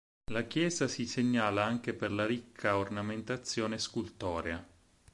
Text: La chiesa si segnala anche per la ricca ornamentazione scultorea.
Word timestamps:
La 0.31 0.45
chiesa 0.47 0.87
si 0.87 1.05
segnala 1.05 1.63
anche 1.63 1.93
per 1.93 2.11
la 2.11 2.25
ricca 2.25 2.75
ornamentazione 2.77 3.77
scultorea. 3.77 4.67